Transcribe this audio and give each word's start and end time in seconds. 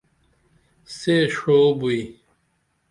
سے 0.95 1.15
ڜو 1.33 1.59
بوئی 1.79 2.01